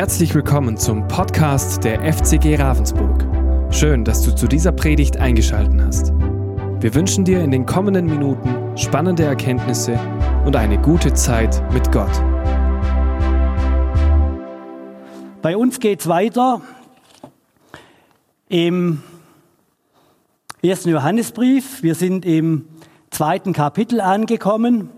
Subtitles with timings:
[0.00, 3.22] Herzlich willkommen zum Podcast der FCG Ravensburg.
[3.70, 6.12] Schön, dass du zu dieser Predigt eingeschaltet hast.
[6.80, 10.00] Wir wünschen dir in den kommenden Minuten spannende Erkenntnisse
[10.46, 12.10] und eine gute Zeit mit Gott.
[15.42, 16.62] Bei uns geht es weiter
[18.48, 19.02] im
[20.62, 21.82] ersten Johannesbrief.
[21.82, 22.64] Wir sind im
[23.10, 24.88] zweiten Kapitel angekommen.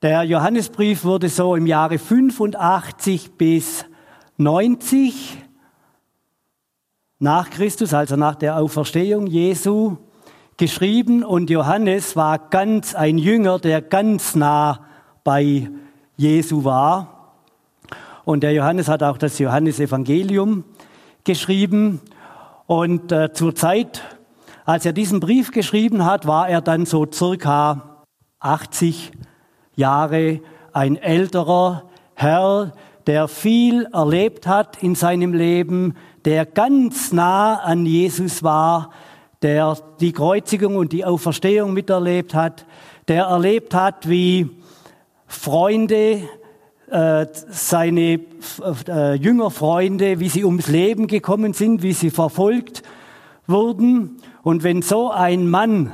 [0.00, 3.84] Der Johannesbrief wurde so im Jahre 85 bis
[4.36, 5.38] 90
[7.18, 9.96] nach Christus, also nach der Auferstehung Jesu,
[10.56, 14.86] geschrieben und Johannes war ganz ein Jünger, der ganz nah
[15.24, 15.68] bei
[16.16, 17.34] Jesu war.
[18.24, 20.62] Und der Johannes hat auch das Johannesevangelium
[21.24, 22.00] geschrieben.
[22.68, 24.02] Und äh, zur Zeit,
[24.64, 28.04] als er diesen Brief geschrieben hat, war er dann so circa
[28.38, 29.10] 80
[29.78, 30.40] Jahre
[30.72, 32.72] ein älterer Herr,
[33.06, 38.90] der viel erlebt hat in seinem Leben, der ganz nah an Jesus war,
[39.40, 42.66] der die Kreuzigung und die Auferstehung miterlebt hat,
[43.06, 44.50] der erlebt hat, wie
[45.28, 46.22] Freunde,
[46.90, 48.20] äh, seine
[48.88, 52.82] äh, Jüngerfreunde, wie sie ums Leben gekommen sind, wie sie verfolgt
[53.46, 54.16] wurden.
[54.42, 55.92] Und wenn so ein Mann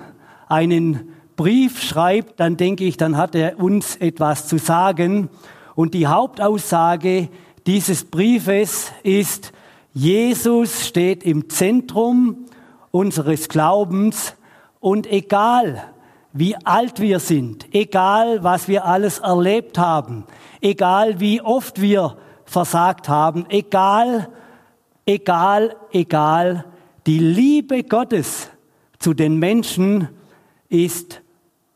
[0.49, 5.29] einen Brief schreibt, dann denke ich, dann hat er uns etwas zu sagen.
[5.75, 7.29] Und die Hauptaussage
[7.67, 9.53] dieses Briefes ist,
[9.93, 12.47] Jesus steht im Zentrum
[12.91, 14.35] unseres Glaubens
[14.81, 15.85] und egal
[16.33, 20.25] wie alt wir sind, egal was wir alles erlebt haben,
[20.61, 24.29] egal wie oft wir versagt haben, egal,
[25.07, 26.65] egal, egal,
[27.07, 28.51] die Liebe Gottes
[28.99, 30.09] zu den Menschen
[30.69, 31.23] ist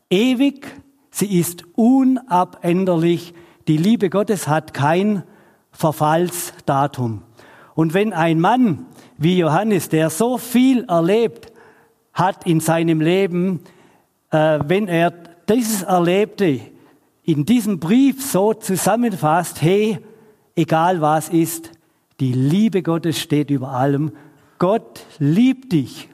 [0.09, 0.67] ewig,
[1.11, 3.33] sie ist unabänderlich.
[3.67, 5.23] Die Liebe Gottes hat kein
[5.71, 7.23] Verfallsdatum.
[7.75, 11.53] Und wenn ein Mann wie Johannes, der so viel erlebt
[12.13, 13.61] hat in seinem Leben,
[14.31, 15.11] äh, wenn er
[15.47, 16.59] dieses Erlebte
[17.23, 19.99] in diesem Brief so zusammenfasst, hey,
[20.55, 21.71] egal was ist,
[22.19, 24.11] die Liebe Gottes steht über allem.
[24.57, 26.09] Gott liebt dich.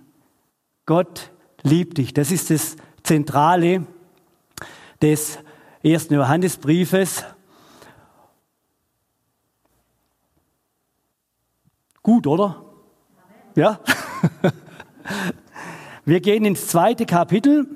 [0.85, 1.31] Gott
[1.63, 2.13] liebt dich.
[2.13, 3.87] Das ist das Zentrale
[5.05, 5.37] des
[5.83, 7.23] ersten Johannesbriefes.
[12.01, 12.65] Gut, oder?
[13.53, 13.79] Ja?
[16.05, 17.67] Wir gehen ins zweite Kapitel.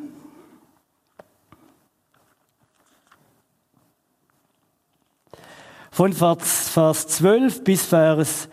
[5.92, 8.50] Von Vers, Vers 12 bis Vers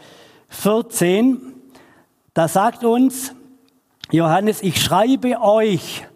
[0.51, 1.55] 14.
[2.35, 3.35] Da sagt uns,
[4.11, 6.07] Johannes, ich schreibe euch,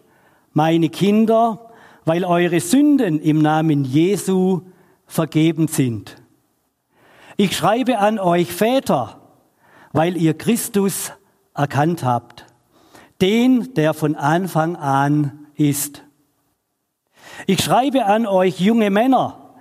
[0.53, 1.70] meine Kinder,
[2.05, 4.61] weil eure Sünden im Namen Jesu
[5.05, 6.15] vergeben sind.
[7.37, 9.19] Ich schreibe an euch Väter,
[9.93, 11.11] weil ihr Christus
[11.53, 12.45] erkannt habt,
[13.21, 16.03] den, der von Anfang an ist.
[17.47, 19.55] Ich schreibe an euch junge Männer,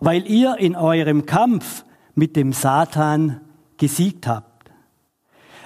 [0.00, 1.84] weil ihr in eurem Kampf
[2.14, 3.40] mit dem Satan
[3.76, 4.70] gesiegt habt.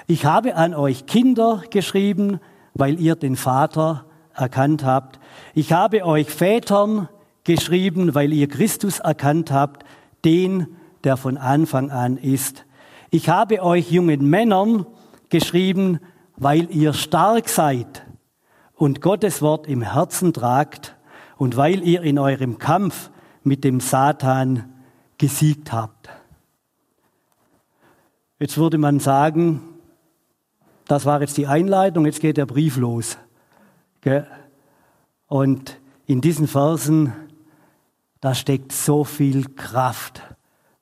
[0.06, 2.40] Ich habe an euch Kinder geschrieben,
[2.74, 5.18] weil ihr den Vater erkannt habt.
[5.54, 7.08] Ich habe euch Vätern
[7.44, 9.84] geschrieben, weil ihr Christus erkannt habt,
[10.24, 12.64] den, der von Anfang an ist.
[13.10, 14.86] Ich habe euch jungen Männern
[15.30, 16.00] geschrieben,
[16.36, 18.06] weil ihr stark seid
[18.74, 20.96] und Gottes Wort im Herzen tragt
[21.36, 23.10] und weil ihr in eurem Kampf
[23.42, 24.72] mit dem Satan
[25.16, 26.08] gesiegt habt.
[28.38, 29.62] Jetzt würde man sagen,
[30.86, 33.18] das war jetzt die Einleitung, jetzt geht der Brief los.
[35.28, 37.12] Und in diesen Versen,
[38.20, 40.22] da steckt so viel Kraft,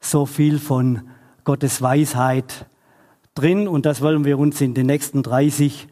[0.00, 1.02] so viel von
[1.44, 2.66] Gottes Weisheit
[3.34, 3.66] drin.
[3.66, 5.88] Und das wollen wir uns in den nächsten 30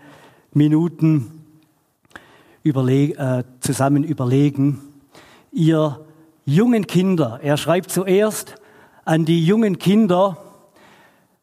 [0.53, 1.45] Minuten
[2.63, 4.81] überleg äh, zusammen überlegen.
[5.51, 6.01] Ihr
[6.45, 8.55] jungen Kinder, er schreibt zuerst
[9.05, 10.39] an die jungen Kinder,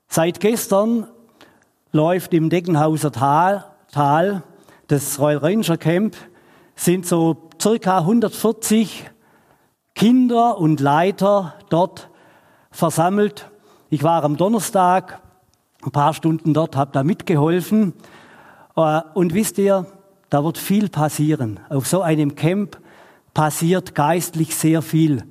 [0.07, 1.07] seit gestern
[1.91, 4.43] läuft im Deckenhauser Tal, Tal
[4.87, 6.15] das Royal Ranger Camp,
[6.81, 9.11] sind so circa 140
[9.93, 12.09] Kinder und Leiter dort
[12.71, 13.51] versammelt.
[13.91, 15.21] Ich war am Donnerstag
[15.83, 17.93] ein paar Stunden dort, habe da mitgeholfen.
[18.75, 19.85] Äh, und wisst ihr,
[20.31, 21.59] da wird viel passieren.
[21.69, 22.79] Auf so einem Camp
[23.35, 25.23] passiert geistlich sehr viel.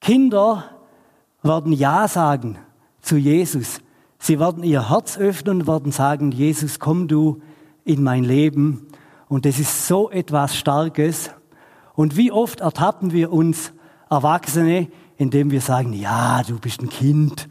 [0.00, 0.64] Kinder
[1.42, 2.58] werden Ja sagen
[3.00, 3.80] zu Jesus.
[4.20, 7.42] Sie werden ihr Herz öffnen und werden sagen, Jesus, komm du
[7.84, 8.86] in mein Leben.
[9.32, 11.30] Und das ist so etwas Starkes.
[11.94, 13.72] Und wie oft ertappen wir uns
[14.10, 17.48] Erwachsene, indem wir sagen, ja, du bist ein Kind,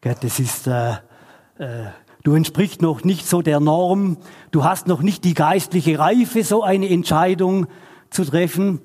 [0.00, 0.94] das ist, äh,
[1.58, 1.90] äh,
[2.24, 4.16] du entsprichst noch nicht so der Norm,
[4.50, 7.68] du hast noch nicht die geistliche Reife, so eine Entscheidung
[8.10, 8.80] zu treffen.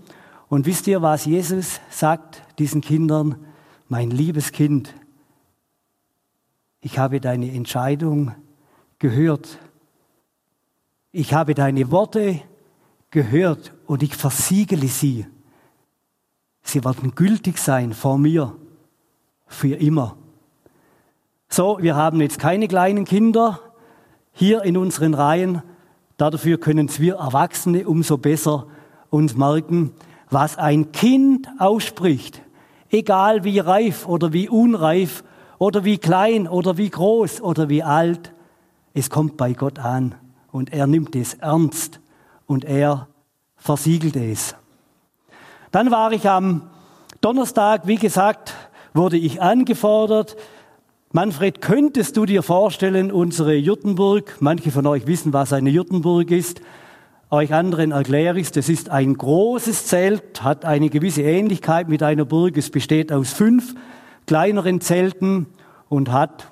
[0.48, 3.48] Und wisst ihr, was Jesus sagt diesen Kindern?
[3.88, 4.94] Mein liebes Kind,
[6.82, 8.36] ich habe deine Entscheidung
[9.00, 9.58] gehört.
[11.20, 12.42] Ich habe deine Worte
[13.10, 15.26] gehört und ich versiegele sie.
[16.62, 18.56] Sie werden gültig sein vor mir
[19.48, 20.16] für immer.
[21.50, 23.60] So, wir haben jetzt keine kleinen Kinder
[24.32, 25.64] hier in unseren Reihen.
[26.18, 28.68] Dafür können wir Erwachsene umso besser
[29.10, 29.94] uns merken,
[30.30, 32.44] was ein Kind ausspricht,
[32.92, 35.24] egal wie reif oder wie unreif
[35.58, 38.34] oder wie klein oder wie groß oder wie alt,
[38.94, 40.14] es kommt bei Gott an
[40.58, 42.00] und er nimmt es ernst
[42.48, 43.08] und er
[43.58, 44.56] versiegelt es.
[45.72, 46.64] Dann war ich am
[47.22, 48.56] Donnerstag, wie gesagt,
[48.96, 50.36] wurde ich angefordert.
[51.12, 56.60] Manfred, könntest du dir vorstellen, unsere Juttenburg, manche von euch wissen, was eine Juttenburg ist,
[57.30, 62.02] euch anderen erkläre ich es, das ist ein großes Zelt, hat eine gewisse Ähnlichkeit mit
[62.02, 62.58] einer Burg.
[62.58, 63.76] Es besteht aus fünf
[64.26, 65.46] kleineren Zelten
[65.88, 66.48] und hat,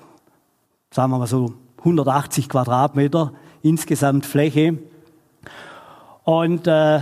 [0.92, 1.54] sagen wir mal so,
[1.86, 4.78] 180 Quadratmeter insgesamt Fläche.
[6.24, 7.00] Und äh,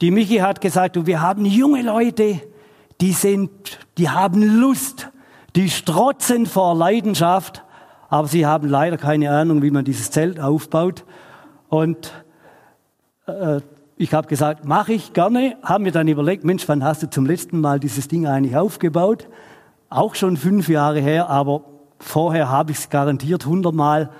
[0.00, 2.40] die Michi hat gesagt, wir haben junge Leute,
[3.00, 3.50] die sind,
[3.96, 5.10] die haben Lust,
[5.54, 7.62] die strotzen vor Leidenschaft,
[8.08, 11.04] aber sie haben leider keine Ahnung, wie man dieses Zelt aufbaut.
[11.68, 12.12] Und
[13.26, 13.60] äh,
[13.96, 15.56] ich habe gesagt, mache ich gerne.
[15.62, 19.28] Haben wir dann überlegt, Mensch, wann hast du zum letzten Mal dieses Ding eigentlich aufgebaut?
[19.90, 21.62] Auch schon fünf Jahre her, aber
[21.98, 24.10] vorher habe ich es garantiert hundertmal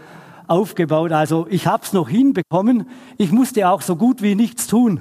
[0.47, 1.13] aufgebaut.
[1.13, 2.89] Also ich habe es noch hinbekommen.
[3.17, 5.01] Ich musste auch so gut wie nichts tun,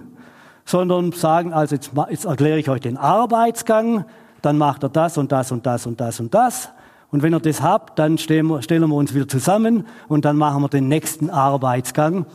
[0.66, 4.06] sondern sagen, also jetzt, jetzt erkläre ich euch den Arbeitsgang,
[4.42, 6.70] dann macht er das und das und das und das und das.
[7.12, 10.36] Und wenn ihr das habt, dann stellen wir, stellen wir uns wieder zusammen und dann
[10.36, 12.26] machen wir den nächsten Arbeitsgang.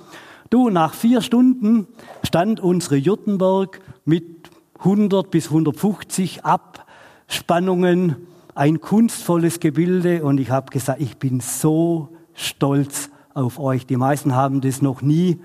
[0.50, 1.88] Du, nach vier Stunden
[2.22, 4.48] stand unsere Juttenberg mit
[4.78, 8.16] 100 bis 150 Abspannungen,
[8.58, 13.86] ein kunstvolles Gebilde und ich habe gesagt, ich bin so stolz auf euch.
[13.86, 15.40] Die meisten haben das noch nie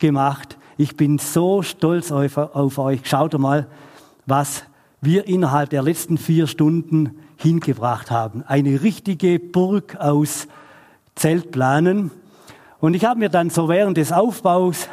[0.00, 0.58] gemacht.
[0.76, 3.02] Ich bin so stolz auf, auf euch.
[3.04, 3.68] Schaut mal,
[4.26, 4.64] was
[5.00, 8.42] wir innerhalb der letzten vier Stunden hingebracht haben.
[8.48, 10.48] Eine richtige Burg aus
[11.14, 12.10] Zeltplanen.
[12.80, 14.88] Und ich habe mir dann so während des Aufbaus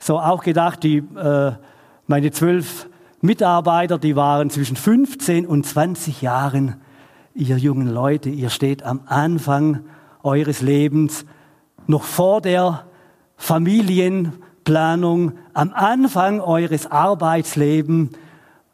[0.00, 1.52] so auch gedacht, die, äh,
[2.08, 2.88] meine zwölf
[3.20, 6.80] Mitarbeiter, die waren zwischen 15 und 20 Jahren,
[7.36, 9.84] ihr jungen Leute, ihr steht am Anfang
[10.22, 11.26] eures Lebens,
[11.86, 12.86] noch vor der
[13.36, 18.16] Familienplanung, am Anfang eures Arbeitslebens.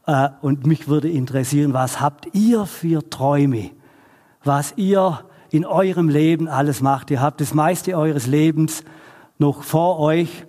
[0.06, 3.70] Äh, und mich würde interessieren, was habt ihr für Träume?
[4.44, 7.10] Was ihr in eurem Leben alles macht.
[7.10, 8.84] Ihr habt das meiste eures Lebens
[9.38, 10.46] noch vor euch.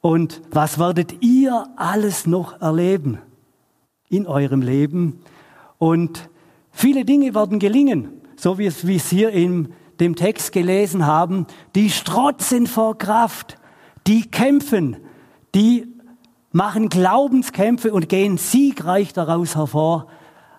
[0.00, 3.18] Und was werdet ihr alles noch erleben
[4.08, 5.20] in eurem Leben?
[5.78, 6.28] Und
[6.78, 11.46] viele Dinge werden gelingen, so wie es, wie es hier in dem Text gelesen haben.
[11.74, 13.58] Die strotzen vor Kraft,
[14.06, 14.96] die kämpfen,
[15.56, 15.88] die
[16.52, 20.06] machen Glaubenskämpfe und gehen siegreich daraus hervor.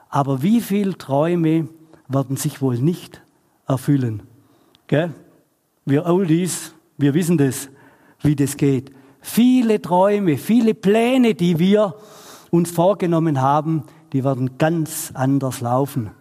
[0.10, 1.70] Aber wie viele Träume
[2.10, 3.22] werden sich wohl nicht
[3.66, 4.24] erfüllen.
[4.88, 5.14] Gell?
[5.86, 7.70] Wir Oldies, wir wissen das,
[8.22, 8.92] wie das geht.
[9.22, 11.96] Viele Träume, viele Pläne, die wir
[12.52, 16.12] uns vorgenommen haben, die werden ganz anders laufen.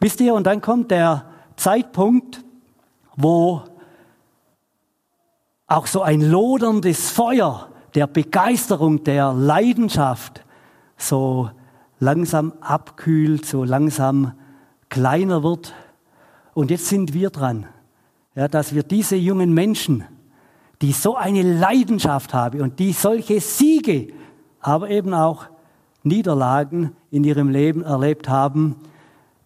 [0.00, 2.44] Wisst ihr, und dann kommt der Zeitpunkt,
[3.16, 3.62] wo
[5.66, 10.44] auch so ein loderndes Feuer der Begeisterung, der Leidenschaft
[10.96, 11.50] so
[11.98, 14.32] langsam abkühlt, so langsam
[14.88, 15.74] kleiner wird
[16.54, 17.66] und jetzt sind wir dran,
[18.34, 20.04] ja, dass wir diese jungen Menschen,
[20.82, 24.12] die so eine Leidenschaft haben und die solche Siege,
[24.60, 25.46] aber eben auch
[26.02, 28.76] Niederlagen in ihrem Leben erlebt haben,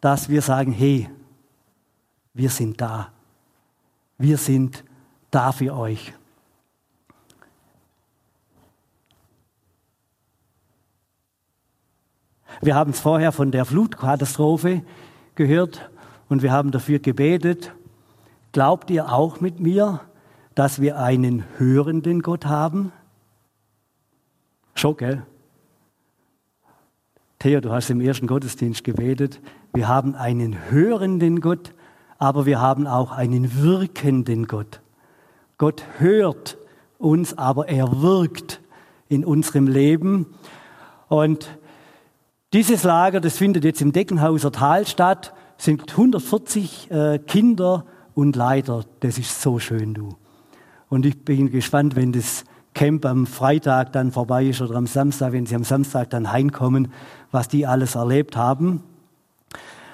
[0.01, 1.09] dass wir sagen, hey,
[2.33, 3.09] wir sind da.
[4.19, 4.85] Wir sind
[5.31, 6.13] da für euch.
[12.61, 14.83] Wir haben es vorher von der Flutkatastrophe
[15.35, 15.91] gehört
[16.29, 17.73] und wir haben dafür gebetet.
[18.53, 20.01] Glaubt ihr auch mit mir,
[20.55, 22.93] dass wir einen hörenden Gott haben?
[24.75, 25.27] Schon, gell?
[27.45, 29.39] Theo, du hast im ersten Gottesdienst gebetet.
[29.75, 31.75] Wir haben einen hörenden Gott,
[32.17, 34.81] aber wir haben auch einen wirkenden Gott.
[35.59, 36.57] Gott hört
[36.97, 38.63] uns, aber er wirkt
[39.11, 40.25] in unserem Leben.
[41.09, 41.59] Und
[42.55, 47.85] Dieses Lager, das findet jetzt im Deckenhauser Tal statt, sind 140 äh, Kinder
[48.15, 48.87] und Leiter.
[49.01, 50.17] Das ist so schön, du.
[50.89, 55.33] Und ich bin gespannt, wenn das Camp am Freitag dann vorbei ist oder am Samstag,
[55.33, 56.89] wenn sie am Samstag dann heimkommen,
[57.31, 58.83] was die alles erlebt haben.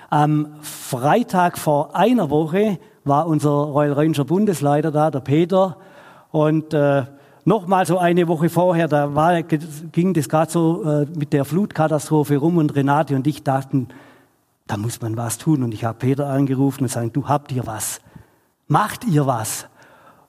[0.09, 5.77] Am Freitag vor einer Woche war unser Royal Ranger Bundesleiter da, der Peter.
[6.33, 7.05] Und äh,
[7.45, 12.37] nochmal so eine Woche vorher, da war, ging das gerade so äh, mit der Flutkatastrophe
[12.39, 13.89] rum und Renate und ich dachten,
[14.67, 15.63] da muss man was tun.
[15.63, 18.01] Und ich habe Peter angerufen und gesagt, du habt ihr was?
[18.69, 19.67] Macht ihr was?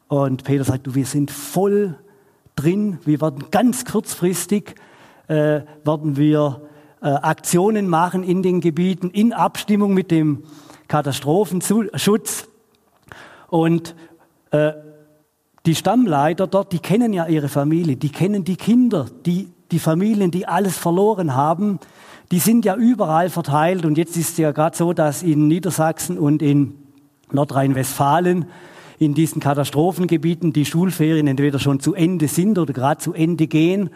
[0.08, 1.96] Und Peter sagt, du, wir sind voll
[2.55, 3.00] drin.
[3.05, 4.75] Wir werden ganz kurzfristig,
[5.27, 6.62] äh, werden wir
[7.01, 10.43] äh, Aktionen machen in den Gebieten in Abstimmung mit dem
[10.88, 12.48] Katastrophenschutz.
[13.48, 13.96] Und
[14.51, 14.74] äh,
[15.65, 20.31] die Stammleiter dort, die kennen ja ihre Familie, die kennen die Kinder, die, die Familien,
[20.31, 21.79] die alles verloren haben,
[22.31, 23.86] die sind ja überall verteilt.
[23.86, 26.75] Und jetzt ist es ja gerade so, dass in Niedersachsen und in
[27.31, 28.46] Nordrhein-Westfalen
[29.01, 33.89] in diesen Katastrophengebieten die Schulferien entweder schon zu Ende sind oder gerade zu Ende gehen.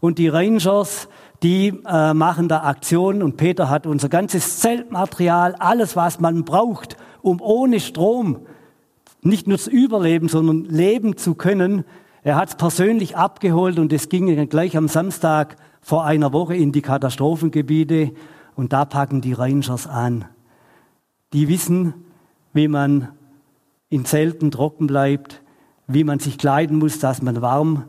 [0.00, 1.08] Und die Rangers,
[1.44, 6.96] die äh, machen da Aktionen und Peter hat unser ganzes Zeltmaterial, alles was man braucht,
[7.22, 8.40] um ohne Strom
[9.22, 11.84] nicht nur zu überleben, sondern leben zu können.
[12.24, 16.72] Er hat es persönlich abgeholt und es ging gleich am Samstag vor einer Woche in
[16.72, 18.10] die Katastrophengebiete
[18.56, 20.24] und da packen die Rangers an.
[21.32, 21.94] Die wissen,
[22.52, 23.10] wie man
[23.90, 25.42] in Zelten trocken bleibt,
[25.86, 27.84] wie man sich kleiden muss, dass man warm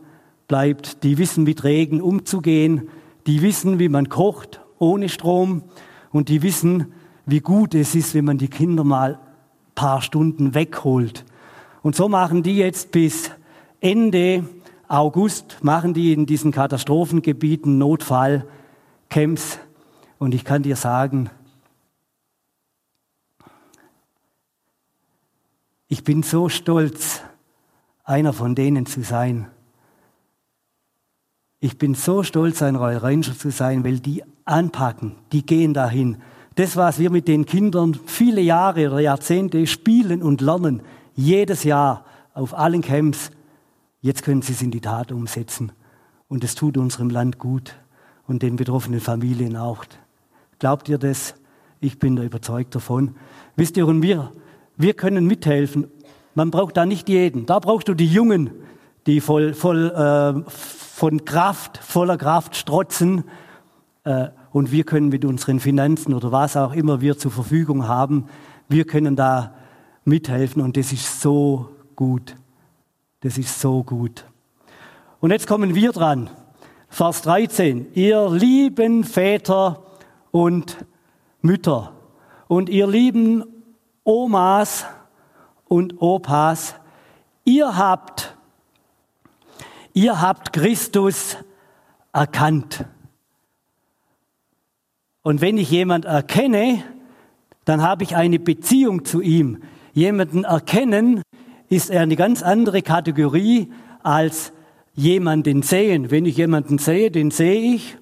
[0.47, 1.03] bleibt.
[1.03, 2.89] Die wissen, mit Regen umzugehen.
[3.27, 5.63] Die wissen, wie man kocht ohne Strom.
[6.11, 6.93] Und die wissen,
[7.25, 9.19] wie gut es ist, wenn man die Kinder mal
[9.75, 11.25] paar Stunden wegholt.
[11.81, 13.31] Und so machen die jetzt bis
[13.79, 14.43] Ende
[14.87, 19.59] August, machen die in diesen Katastrophengebieten Notfallcamps.
[20.17, 21.29] Und ich kann dir sagen,
[25.91, 27.21] Ich bin so stolz,
[28.03, 29.47] einer von denen zu sein.
[31.59, 36.21] Ich bin so stolz, ein Royal Ranger zu sein, weil die anpacken, die gehen dahin.
[36.53, 40.83] Das, was wir mit den Kindern viele Jahre oder Jahrzehnte spielen und lernen,
[41.15, 42.05] jedes Jahr
[42.35, 43.31] auf allen Camps,
[44.01, 45.71] jetzt können sie es in die Tat umsetzen.
[46.27, 47.75] Und es tut unserem Land gut
[48.27, 49.85] und den betroffenen Familien auch.
[50.59, 51.33] Glaubt ihr das?
[51.79, 53.15] Ich bin da überzeugt davon.
[53.55, 54.31] Wisst ihr, und wir,
[54.79, 55.87] wir können mithelfen.
[56.35, 57.45] Man braucht da nicht jeden.
[57.45, 58.49] Da brauchst du die Jungen,
[59.05, 63.25] die voll, voll äh, von Kraft, voller Kraft strotzen.
[64.05, 68.25] Äh, und wir können mit unseren Finanzen oder was auch immer wir zur Verfügung haben,
[68.69, 69.53] wir können da
[70.05, 70.61] mithelfen.
[70.61, 72.35] Und das ist so gut.
[73.19, 74.23] Das ist so gut.
[75.19, 76.29] Und jetzt kommen wir dran.
[76.87, 77.87] Vers 13.
[77.95, 79.83] Ihr lieben Väter
[80.31, 80.77] und
[81.41, 81.91] Mütter
[82.47, 83.43] und ihr lieben
[84.03, 84.85] Omas
[85.67, 86.75] und Opas,
[87.43, 88.35] ihr habt,
[89.93, 91.37] ihr habt Christus
[92.11, 92.85] erkannt.
[95.21, 96.83] Und wenn ich jemand erkenne,
[97.65, 99.61] dann habe ich eine Beziehung zu ihm.
[99.93, 101.21] Jemanden erkennen
[101.67, 104.53] ist eine ganz andere Kategorie als
[104.95, 106.09] jemanden sehen.
[106.09, 107.97] Wenn ich jemanden sehe, den sehe ich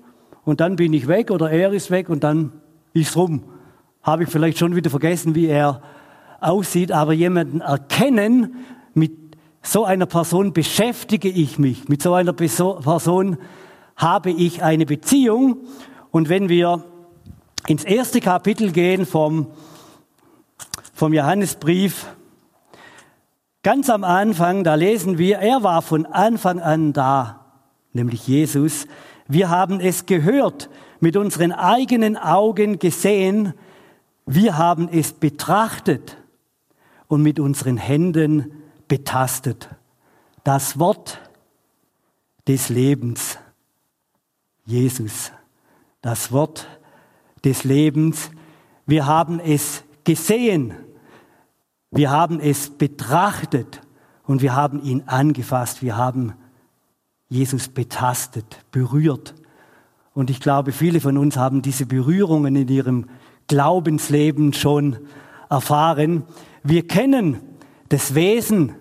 [0.46, 2.54] und dann bin ich weg oder er ist weg und dann
[2.94, 3.44] ist rum.
[4.04, 5.82] Habe ich vielleicht schon wieder vergessen, wie er
[6.40, 8.56] aussieht, aber jemanden erkennen,
[8.94, 9.12] mit
[9.62, 13.38] so einer Person beschäftige ich mich, mit so einer Person
[13.96, 15.58] habe ich eine Beziehung.
[16.12, 16.84] Und wenn wir
[17.68, 19.48] ins erste Kapitel gehen vom,
[20.94, 22.08] vom Johannesbrief,
[23.64, 27.46] ganz am Anfang, da lesen wir, er war von Anfang an da,
[27.92, 28.88] nämlich Jesus.
[29.28, 33.54] Wir haben es gehört, mit unseren eigenen Augen gesehen,
[34.28, 36.18] wir haben es betrachtet
[37.08, 38.52] und mit unseren Händen
[38.88, 39.70] betastet.
[40.44, 41.20] Das Wort
[42.46, 43.40] des Lebens,
[44.66, 45.32] Jesus.
[46.02, 46.68] Das Wort
[47.46, 48.30] des Lebens.
[48.86, 50.74] Wir haben es gesehen,
[51.92, 53.82] wir haben es betrachtet
[54.24, 55.82] und wir haben ihn angefasst.
[55.82, 56.34] Wir haben
[57.30, 59.36] Jesus betastet, berührt.
[60.14, 63.06] Und ich glaube, viele von uns haben diese Berührungen in ihrem
[63.48, 64.98] Glaubensleben schon
[65.50, 66.24] erfahren.
[66.64, 67.40] Wir kennen
[67.90, 68.76] das Wesen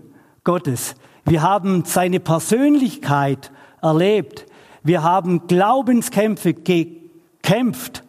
[0.44, 0.94] Gottes.
[1.24, 4.46] Wir haben seine Persönlichkeit erlebt.
[4.82, 8.04] Wir haben Glaubenskämpfe gekämpft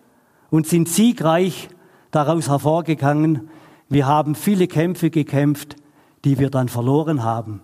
[0.50, 1.70] und sind siegreich
[2.12, 3.50] daraus hervorgegangen.
[3.90, 5.76] Wir haben viele Kämpfe gekämpft,
[6.26, 7.62] die wir dann verloren haben.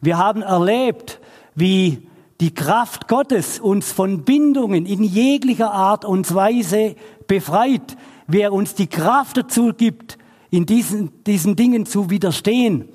[0.00, 1.20] Wir haben erlebt,
[1.54, 2.08] wie
[2.40, 6.96] die Kraft Gottes uns von Bindungen in jeglicher Art und Weise
[7.26, 7.96] befreit,
[8.32, 10.18] wer uns die Kraft dazu gibt,
[10.50, 12.88] in diesen, diesen Dingen zu widerstehen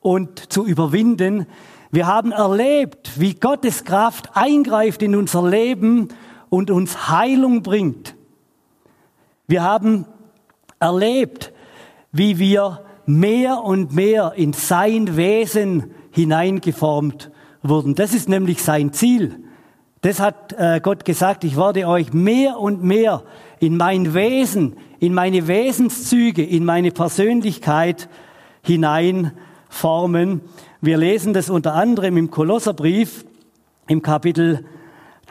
[0.00, 1.46] und zu überwinden.
[1.90, 6.08] Wir haben erlebt, wie Gottes Kraft eingreift in unser Leben
[6.48, 8.14] und uns Heilung bringt.
[9.46, 10.06] Wir haben
[10.80, 11.52] erlebt,
[12.12, 17.30] wie wir mehr und mehr in sein Wesen hineingeformt
[17.62, 17.94] wurden.
[17.94, 19.44] Das ist nämlich sein Ziel.
[20.04, 23.22] Das hat äh, Gott gesagt, ich werde euch mehr und mehr
[23.58, 28.10] in mein Wesen, in meine Wesenszüge, in meine Persönlichkeit
[28.60, 30.42] hineinformen.
[30.82, 33.24] Wir lesen das unter anderem im Kolosserbrief
[33.86, 34.66] im Kapitel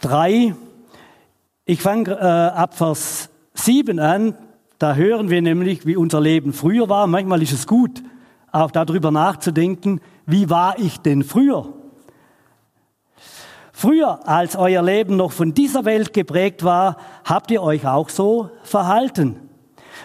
[0.02, 0.56] 3.
[1.66, 4.36] Ich fange äh, ab Vers 7 an.
[4.80, 7.06] Da hören wir nämlich, wie unser Leben früher war.
[7.06, 8.02] Manchmal ist es gut,
[8.52, 11.83] auch darüber nachzudenken, wie war ich denn früher?
[13.84, 18.50] Früher, als euer Leben noch von dieser Welt geprägt war, habt ihr euch auch so
[18.64, 19.36] verhalten.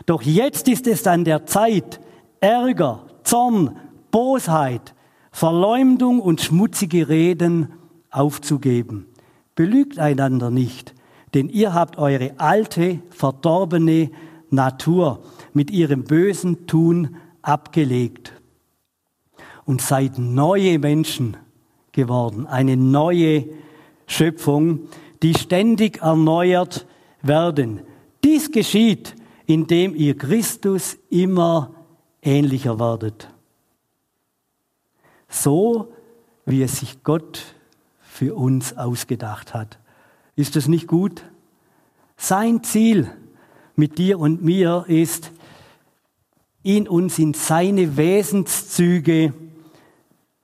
[0.04, 2.00] Doch jetzt ist es an der Zeit,
[2.40, 3.76] Ärger, Zorn,
[4.10, 4.94] Bosheit,
[5.30, 7.72] Verleumdung und schmutzige Reden
[8.10, 9.06] aufzugeben.
[9.54, 10.92] Belügt einander nicht,
[11.34, 14.10] denn ihr habt eure alte, verdorbene
[14.50, 15.20] Natur
[15.52, 18.32] mit ihrem bösen Tun abgelegt
[19.64, 21.36] und seid neue Menschen
[21.92, 23.44] geworden, eine neue
[24.08, 24.88] Schöpfung,
[25.22, 26.86] die ständig erneuert
[27.22, 27.82] werden.
[28.24, 29.14] Dies geschieht,
[29.46, 31.74] indem ihr Christus immer
[32.22, 33.28] ähnlicher werdet.
[35.28, 35.92] So,
[36.46, 37.54] wie es sich Gott
[38.00, 39.78] für uns ausgedacht hat.
[40.34, 41.22] Ist das nicht gut?
[42.16, 43.08] Sein Ziel
[43.76, 45.30] mit dir und mir ist,
[46.62, 49.32] ihn uns in seine Wesenszüge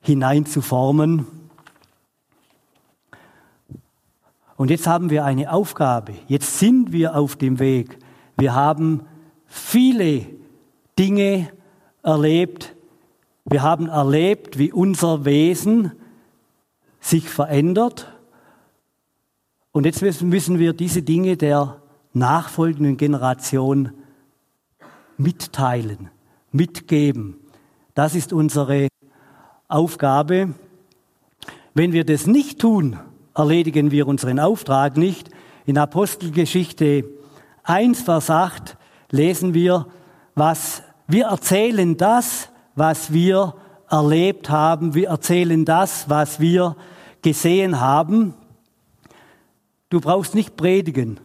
[0.01, 1.27] hineinzuformen.
[4.57, 6.15] Und jetzt haben wir eine Aufgabe.
[6.29, 7.99] Jetzt sind wir auf dem Weg.
[8.37, 9.03] Wir haben
[9.47, 10.27] viele
[10.99, 11.49] Dinge
[12.03, 12.75] erlebt.
[13.45, 15.93] Wir haben erlebt, wie unser Wesen
[17.01, 18.13] sich verändert.
[19.73, 23.91] Und jetzt müssen wir diese Dinge der nachfolgenden Generation
[25.19, 26.11] mitteilen,
[26.53, 27.37] mitgeben.
[27.95, 28.89] Das ist unsere
[29.69, 30.55] Aufgabe.
[31.75, 32.99] Wenn wir das nicht tun,
[33.35, 35.29] erledigen wir unseren Auftrag nicht.
[35.67, 37.05] In Apostelgeschichte
[37.65, 38.77] 1, Vers 8
[39.11, 39.87] lesen wir,
[40.35, 43.55] was wir erzählen das, was wir
[43.91, 44.95] erlebt haben.
[44.95, 46.77] Wir erzählen das, was wir
[47.23, 48.35] gesehen haben.
[49.91, 51.21] Du brauchst nicht predigen.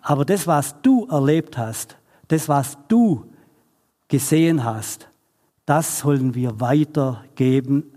[0.00, 1.96] Aber das, was du erlebt hast,
[2.28, 3.24] das, was du
[4.08, 5.08] gesehen hast,
[5.66, 7.92] das sollen wir weitergeben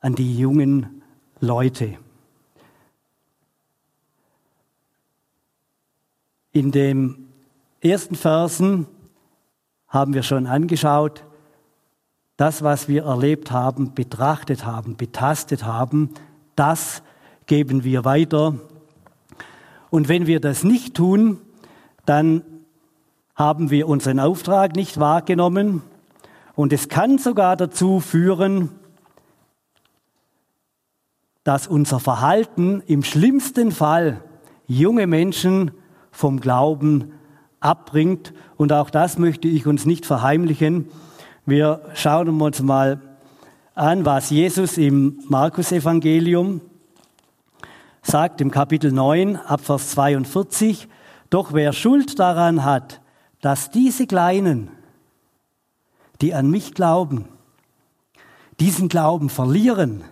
[0.00, 1.02] an die jungen
[1.40, 1.98] Leute.
[6.52, 7.28] In den
[7.80, 8.86] ersten Versen
[9.88, 11.24] haben wir schon angeschaut,
[12.36, 16.10] das, was wir erlebt haben, betrachtet haben, betastet haben,
[16.56, 17.02] das
[17.46, 18.54] geben wir weiter
[19.90, 21.38] und wenn wir das nicht tun,
[22.06, 22.42] dann
[23.34, 25.82] haben wir unseren Auftrag nicht wahrgenommen.
[26.54, 28.70] Und es kann sogar dazu führen,
[31.42, 34.22] dass unser Verhalten im schlimmsten Fall
[34.66, 35.72] junge Menschen
[36.10, 37.12] vom Glauben
[37.60, 38.32] abbringt.
[38.56, 40.88] Und auch das möchte ich uns nicht verheimlichen.
[41.46, 43.00] Wir schauen uns mal
[43.74, 46.60] an, was Jesus im Markus-Evangelium
[48.02, 50.88] sagt im Kapitel 9 Abvers 42,
[51.28, 53.00] doch wer Schuld daran hat,
[53.40, 54.70] dass diese Kleinen,
[56.20, 57.26] die an mich glauben,
[58.58, 60.04] diesen Glauben verlieren,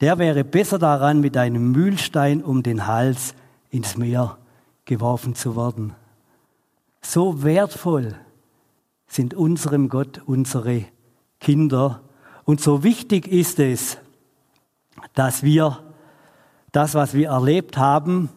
[0.00, 3.34] der wäre besser daran, mit einem Mühlstein um den Hals
[3.70, 4.38] ins Meer
[4.84, 5.94] geworfen zu werden.
[7.00, 8.14] So wertvoll
[9.06, 10.84] sind unserem Gott unsere
[11.40, 12.02] Kinder
[12.44, 13.98] und so wichtig ist es,
[15.14, 15.82] dass wir
[16.72, 18.30] das, was wir erlebt haben,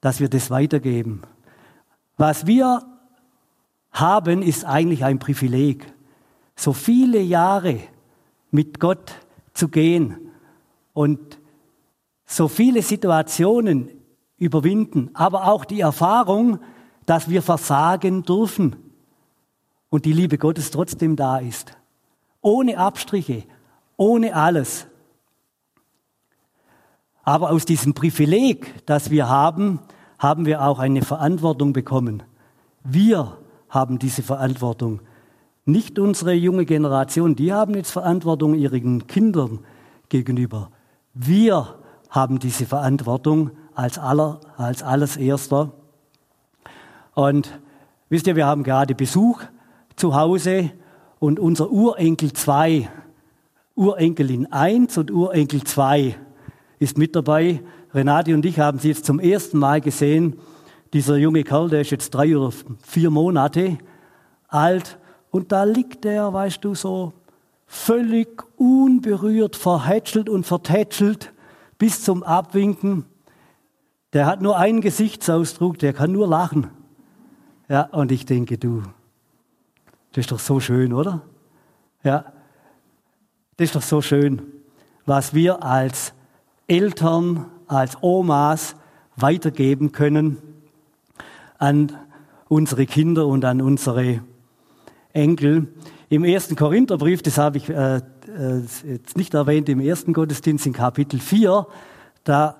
[0.00, 1.22] dass wir das weitergeben.
[2.16, 2.82] Was wir
[3.92, 5.92] haben, ist eigentlich ein Privileg.
[6.56, 7.80] So viele Jahre
[8.50, 9.12] mit Gott
[9.54, 10.30] zu gehen
[10.92, 11.38] und
[12.26, 13.90] so viele Situationen
[14.40, 16.58] überwinden, aber auch die Erfahrung,
[17.06, 18.74] dass wir versagen dürfen
[19.90, 21.76] und die Liebe Gottes trotzdem da ist.
[22.40, 23.44] Ohne Abstriche,
[23.96, 24.86] ohne alles.
[27.22, 29.78] Aber aus diesem Privileg, das wir haben,
[30.18, 32.22] haben wir auch eine Verantwortung bekommen.
[32.82, 33.36] Wir
[33.68, 35.00] haben diese Verantwortung.
[35.66, 39.60] Nicht unsere junge Generation, die haben jetzt Verantwortung ihren Kindern
[40.08, 40.70] gegenüber.
[41.12, 45.72] Wir haben diese Verantwortung als, aller, als alles Erster.
[47.14, 47.58] Und
[48.10, 49.40] wisst ihr, wir haben gerade Besuch
[49.96, 50.72] zu Hause
[51.18, 52.90] und unser Urenkel 2,
[53.74, 56.14] Urenkelin 1 und Urenkel 2
[56.78, 57.62] ist mit dabei.
[57.94, 60.38] Renate und ich haben sie jetzt zum ersten Mal gesehen.
[60.92, 63.78] Dieser junge Kerl, der ist jetzt drei oder vier Monate
[64.48, 64.98] alt
[65.30, 67.14] und da liegt er, weißt du, so
[67.66, 71.32] völlig unberührt, verhätschelt und vertätschelt
[71.78, 73.06] bis zum Abwinken.
[74.12, 76.68] Der hat nur einen Gesichtsausdruck, der kann nur lachen.
[77.68, 78.82] Ja, und ich denke, du,
[80.12, 81.22] das ist doch so schön, oder?
[82.02, 82.32] Ja,
[83.56, 84.42] das ist doch so schön,
[85.06, 86.12] was wir als
[86.66, 88.74] Eltern, als Omas
[89.16, 90.38] weitergeben können
[91.58, 91.92] an
[92.48, 94.22] unsere Kinder und an unsere
[95.12, 95.68] Enkel.
[96.08, 100.72] Im ersten Korintherbrief, das habe ich äh, äh, jetzt nicht erwähnt, im ersten Gottesdienst in
[100.72, 101.66] Kapitel 4,
[102.24, 102.59] da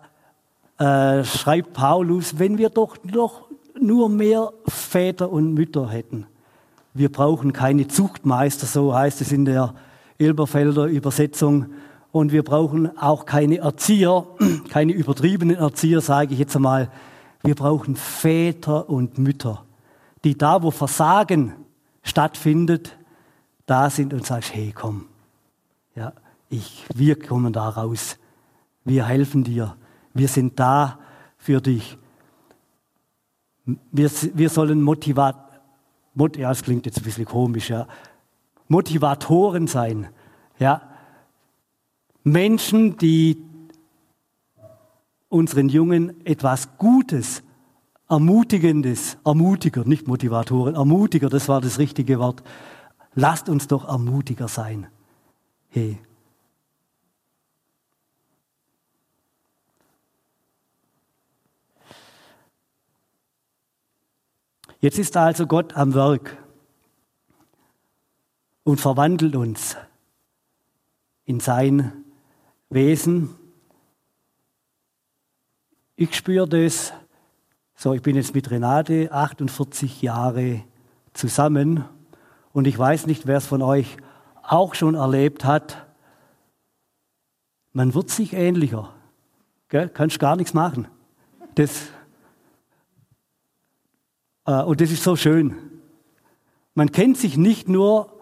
[0.80, 3.42] äh, schreibt Paulus, wenn wir doch noch
[3.78, 6.26] nur mehr Väter und Mütter hätten.
[6.94, 9.74] Wir brauchen keine Zuchtmeister, so heißt es in der
[10.18, 11.66] Elberfelder Übersetzung.
[12.12, 14.26] Und wir brauchen auch keine Erzieher,
[14.70, 16.90] keine übertriebenen Erzieher, sage ich jetzt einmal.
[17.42, 19.64] Wir brauchen Väter und Mütter,
[20.24, 21.54] die da, wo Versagen
[22.02, 22.96] stattfindet,
[23.66, 25.06] da sind und sagst, hey, komm,
[25.94, 26.12] ja,
[26.48, 28.16] ich, wir kommen da raus.
[28.84, 29.76] Wir helfen dir.
[30.14, 30.98] Wir sind da
[31.38, 31.96] für dich.
[33.64, 35.36] Wir, wir sollen Motivat,
[36.14, 37.86] Mot, ja, es klingt jetzt ein bisschen komisch, ja.
[38.68, 40.08] Motivatoren sein,
[40.58, 40.82] ja.
[42.24, 43.42] Menschen, die
[45.28, 47.42] unseren Jungen etwas Gutes,
[48.08, 52.42] Ermutigendes, Ermutiger, nicht Motivatoren, Ermutiger, das war das richtige Wort.
[53.14, 54.88] Lasst uns doch Ermutiger sein.
[55.68, 56.00] Hey.
[64.80, 66.38] Jetzt ist also Gott am Werk
[68.64, 69.76] und verwandelt uns
[71.26, 71.92] in sein
[72.70, 73.36] Wesen.
[75.96, 76.94] Ich spüre das,
[77.74, 80.64] so ich bin jetzt mit Renate 48 Jahre
[81.12, 81.84] zusammen
[82.54, 83.98] und ich weiß nicht, wer es von euch
[84.42, 85.86] auch schon erlebt hat.
[87.74, 88.94] Man wird sich ähnlicher.
[89.68, 89.90] Gell?
[89.90, 90.88] Kannst gar nichts machen.
[91.54, 91.88] Das,
[94.58, 95.54] und das ist so schön.
[96.74, 98.12] Man kennt sich nicht nur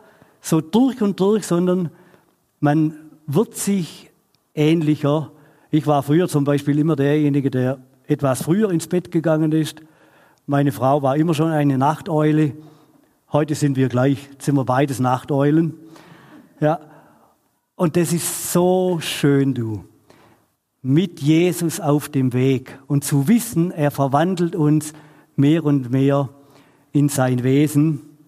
[0.40, 1.90] so durch und durch, sondern
[2.60, 2.94] man
[3.26, 4.10] wird sich
[4.54, 5.30] ähnlicher.
[5.70, 9.80] Ich war früher zum Beispiel immer derjenige, der etwas früher ins Bett gegangen ist.
[10.46, 12.54] Meine Frau war immer schon eine Nachteule.
[13.32, 15.74] Heute sind wir gleich, sind wir beides Nachteulen.
[16.60, 16.80] Ja.
[17.76, 19.84] Und das ist so schön, du.
[20.80, 24.94] Mit Jesus auf dem Weg und zu wissen, er verwandelt uns
[25.38, 26.28] mehr und mehr
[26.92, 28.18] in sein Wesen.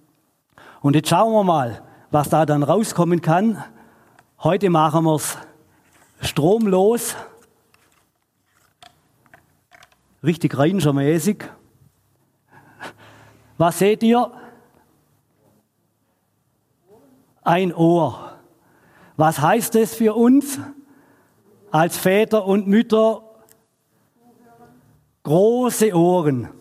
[0.80, 3.62] Und jetzt schauen wir mal, was da dann rauskommen kann.
[4.42, 5.36] Heute machen wir es
[6.20, 7.16] stromlos,
[10.22, 11.44] richtig rangermäßig.
[13.58, 14.30] Was seht ihr?
[17.42, 18.38] Ein Ohr.
[19.16, 20.58] Was heißt es für uns
[21.70, 23.22] als Väter und Mütter?
[25.22, 26.59] Große Ohren.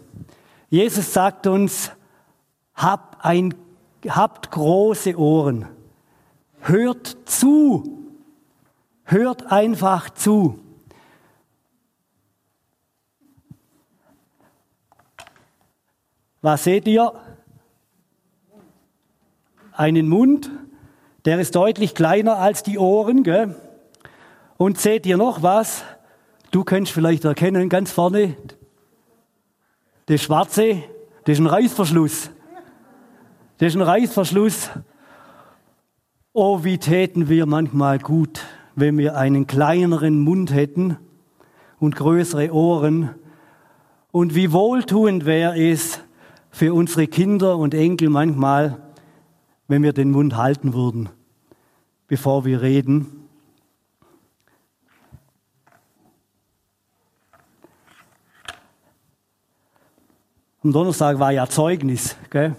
[0.69, 1.91] Jesus sagt uns,
[2.75, 3.55] hab ein,
[4.07, 5.67] habt große Ohren.
[6.61, 8.07] Hört zu.
[9.03, 10.59] Hört einfach zu.
[16.41, 17.13] Was seht ihr?
[19.73, 20.51] Einen Mund,
[21.25, 23.23] der ist deutlich kleiner als die Ohren.
[23.23, 23.55] Gell?
[24.57, 25.83] Und seht ihr noch was?
[26.51, 28.35] Du könntest vielleicht erkennen, ganz vorne,
[30.09, 30.81] das Schwarze,
[31.25, 32.31] das ist ein Reißverschluss.
[33.59, 34.71] Das ist ein Reißverschluss.
[36.33, 38.41] Oh, wie täten wir manchmal gut,
[38.73, 40.97] wenn wir einen kleineren Mund hätten
[41.77, 43.11] und größere Ohren.
[44.11, 45.99] Und wie wohltuend wäre es
[46.49, 48.81] für unsere Kinder und Enkel manchmal,
[49.67, 51.09] wenn wir den Mund halten würden,
[52.07, 53.18] bevor wir reden.
[60.61, 62.53] Am Donnerstag war ja Zeugnis, gell?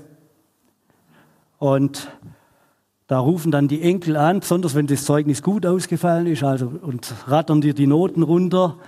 [1.59, 2.09] Und
[3.09, 7.13] da rufen dann die Enkel an, besonders wenn das Zeugnis gut ausgefallen ist, also und
[7.27, 8.79] rattern dir die Noten runter.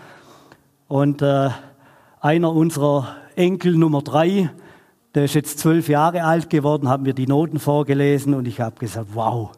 [0.88, 1.50] Und äh,
[2.22, 4.48] einer unserer Enkel Nummer drei,
[5.14, 8.78] der ist jetzt zwölf Jahre alt geworden, hat mir die Noten vorgelesen und ich habe
[8.78, 9.50] gesagt, wow,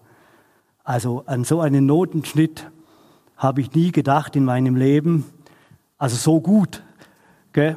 [0.83, 2.69] also an so einen Notenschnitt
[3.37, 5.27] habe ich nie gedacht in meinem Leben.
[5.97, 6.83] Also so gut.
[7.53, 7.77] Gell?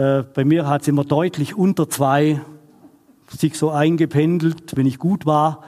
[0.00, 2.40] Äh, bei mir hat es immer deutlich unter zwei
[3.28, 5.62] sich so eingependelt, wenn ich gut war.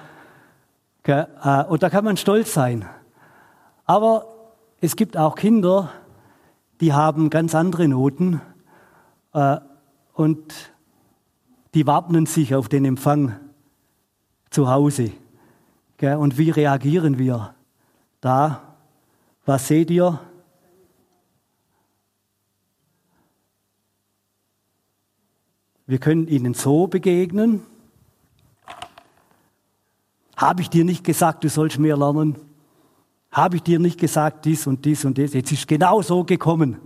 [1.03, 1.27] Äh,
[1.68, 2.87] und da kann man stolz sein.
[3.85, 4.25] Aber
[4.81, 5.90] es gibt auch Kinder,
[6.81, 8.40] die haben ganz andere Noten
[9.35, 9.59] äh,
[10.14, 10.55] und
[11.75, 13.37] die wappnen sich auf den Empfang
[14.49, 15.11] zu Hause.
[16.01, 17.55] Und wie reagieren wir
[18.23, 18.62] da?
[19.45, 20.21] Was seht ihr?
[25.87, 27.62] Wir können ihnen so begegnen.
[30.37, 32.37] Habe ich dir nicht gesagt, du sollst mehr lernen?
[33.31, 35.33] Habe ich dir nicht gesagt, dies und dies und dies?
[35.33, 36.79] Jetzt ist genau so gekommen.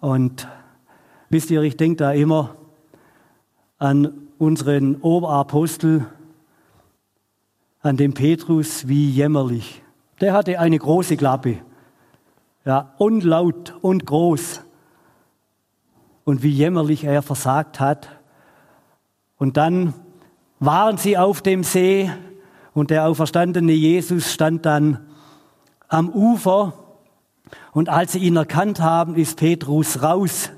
[0.00, 0.48] Und
[1.28, 2.56] wisst ihr, ich denke da immer
[3.78, 6.06] an unseren Oberapostel,
[7.82, 9.82] an den Petrus, wie jämmerlich.
[10.20, 11.58] Der hatte eine große Klappe.
[12.64, 14.60] Ja, und laut und groß.
[16.30, 18.08] Und wie jämmerlich er versagt hat.
[19.36, 19.94] Und dann
[20.60, 22.08] waren sie auf dem See
[22.72, 25.00] und der auferstandene Jesus stand dann
[25.88, 26.72] am Ufer.
[27.72, 30.50] Und als sie ihn erkannt haben, ist Petrus raus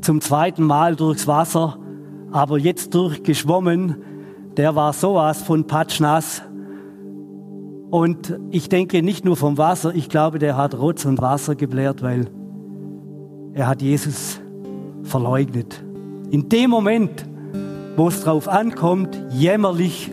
[0.00, 1.78] zum zweiten Mal durchs Wasser,
[2.32, 3.96] aber jetzt durchgeschwommen.
[4.56, 6.40] Der war sowas von patschnass.
[7.90, 12.00] Und ich denke nicht nur vom Wasser, ich glaube, der hat Rotz und Wasser geblärt,
[12.00, 12.30] weil
[13.52, 14.40] er hat Jesus
[15.04, 15.82] verleugnet.
[16.30, 17.24] In dem Moment,
[17.96, 20.10] wo es drauf ankommt, jämmerlich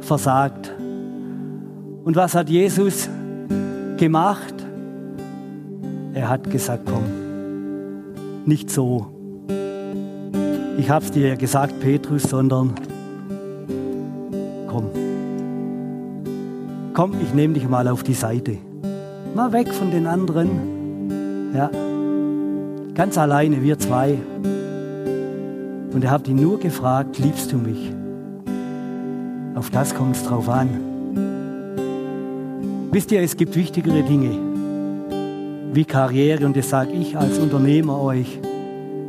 [0.00, 0.72] versagt.
[2.04, 3.08] Und was hat Jesus
[3.96, 4.54] gemacht?
[6.14, 7.04] Er hat gesagt, komm,
[8.44, 9.06] nicht so.
[10.78, 12.74] Ich habe es dir ja gesagt, Petrus, sondern
[14.68, 14.90] komm.
[16.94, 18.58] Komm, ich nehme dich mal auf die Seite.
[19.34, 21.52] Mal weg von den anderen.
[21.54, 21.70] Ja.
[22.96, 24.16] Ganz alleine, wir zwei.
[25.92, 27.92] Und er hat ihn nur gefragt, liebst du mich?
[29.54, 30.70] Auf das kommt es drauf an.
[32.90, 34.30] Wisst ihr, es gibt wichtigere Dinge
[35.74, 38.40] wie Karriere und das sage ich als Unternehmer euch.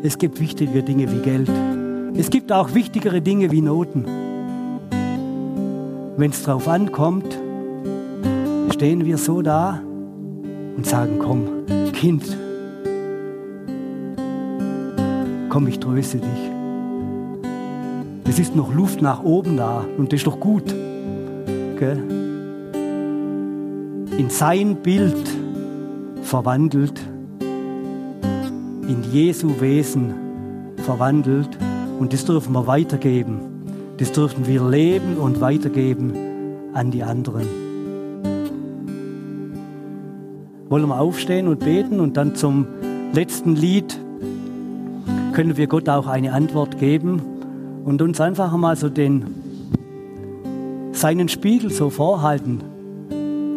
[0.03, 1.49] Es gibt wichtigere Dinge wie Geld.
[2.17, 4.03] Es gibt auch wichtigere Dinge wie Noten.
[6.17, 7.39] Wenn es drauf ankommt,
[8.73, 9.79] stehen wir so da
[10.75, 11.47] und sagen, komm,
[11.93, 12.25] Kind,
[15.57, 16.51] komm, ich tröste dich.
[18.29, 20.65] Es ist noch Luft nach oben da und das ist doch gut.
[21.79, 21.97] Gell?
[24.19, 25.15] In sein Bild
[26.21, 27.01] verwandelt,
[27.39, 30.13] in Jesu Wesen
[30.77, 31.57] verwandelt
[31.97, 33.39] und das dürfen wir weitergeben.
[33.97, 36.13] Das dürfen wir leben und weitergeben
[36.75, 37.47] an die anderen.
[40.69, 42.67] Wollen wir aufstehen und beten und dann zum
[43.11, 43.99] letzten Lied
[45.37, 47.21] können wir Gott auch eine Antwort geben
[47.85, 49.23] und uns einfach mal so den,
[50.93, 52.63] seinen Spiegel so vorhalten.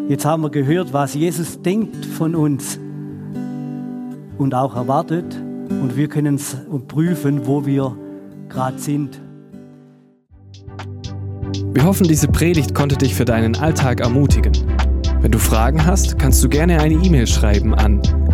[0.06, 2.78] Jetzt haben wir gehört, was Jesus denkt von uns
[4.36, 5.24] und auch erwartet.
[5.70, 6.54] Und wir können es
[6.86, 7.96] prüfen, wo wir
[8.50, 9.18] gerade sind.
[11.72, 14.52] Wir hoffen, diese Predigt konnte dich für deinen Alltag ermutigen.
[15.22, 18.02] Wenn du Fragen hast, kannst du gerne eine E-Mail schreiben an